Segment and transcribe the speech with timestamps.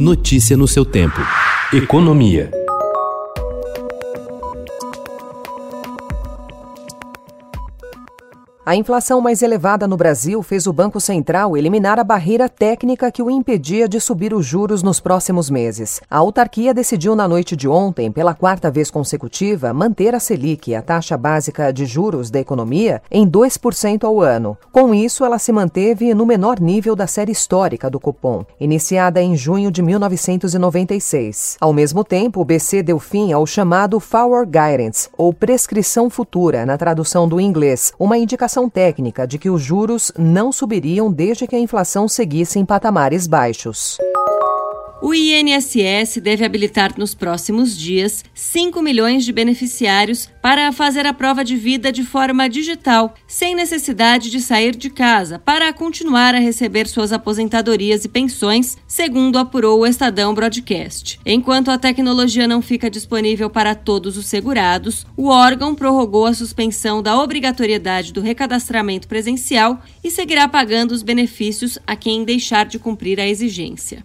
[0.00, 1.20] Notícia no seu tempo.
[1.74, 2.50] Economia.
[8.64, 13.22] A inflação mais elevada no Brasil fez o Banco Central eliminar a barreira técnica que
[13.22, 15.98] o impedia de subir os juros nos próximos meses.
[16.10, 20.82] A autarquia decidiu na noite de ontem, pela quarta vez consecutiva, manter a Selic, a
[20.82, 24.58] taxa básica de juros da economia, em 2% ao ano.
[24.70, 29.34] Com isso, ela se manteve no menor nível da série histórica do cupom, iniciada em
[29.34, 31.56] junho de 1996.
[31.58, 36.76] Ao mesmo tempo, o BC deu fim ao chamado Forward Guidance, ou prescrição futura, na
[36.76, 41.60] tradução do inglês, uma indicação técnica de que os juros não subiriam desde que a
[41.60, 43.98] inflação seguisse em patamares baixos.
[45.02, 51.42] O INSS deve habilitar nos próximos dias 5 milhões de beneficiários para fazer a prova
[51.42, 56.86] de vida de forma digital, sem necessidade de sair de casa, para continuar a receber
[56.86, 61.18] suas aposentadorias e pensões, segundo apurou o Estadão Broadcast.
[61.24, 67.02] Enquanto a tecnologia não fica disponível para todos os segurados, o órgão prorrogou a suspensão
[67.02, 73.18] da obrigatoriedade do recadastramento presencial e seguirá pagando os benefícios a quem deixar de cumprir
[73.18, 74.02] a exigência.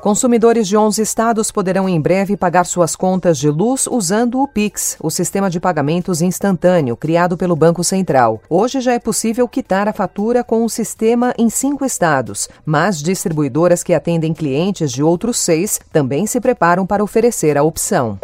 [0.00, 4.96] Consumidores de 11 estados poderão em breve pagar suas contas de luz usando o Pix,
[4.98, 8.40] o sistema de pagamentos instantâneo criado pelo Banco Central.
[8.48, 13.82] Hoje já é possível quitar a fatura com o sistema em cinco estados, mas distribuidoras
[13.82, 18.18] que atendem clientes de outros seis também se preparam para oferecer a opção.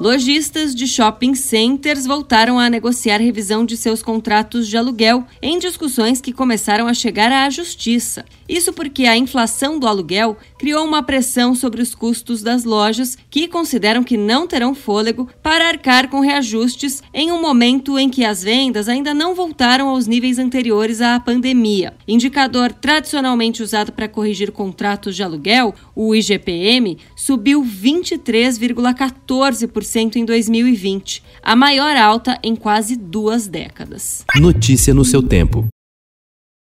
[0.00, 6.22] Lojistas de shopping centers voltaram a negociar revisão de seus contratos de aluguel em discussões
[6.22, 8.24] que começaram a chegar à justiça.
[8.48, 13.46] Isso porque a inflação do aluguel criou uma pressão sobre os custos das lojas, que
[13.46, 18.42] consideram que não terão fôlego para arcar com reajustes em um momento em que as
[18.42, 21.92] vendas ainda não voltaram aos níveis anteriores à pandemia.
[22.08, 31.56] Indicador tradicionalmente usado para corrigir contratos de aluguel, o IGPM, subiu 23,14% em 2020, a
[31.56, 34.24] maior alta em quase duas décadas.
[34.36, 35.66] Notícia no seu tempo.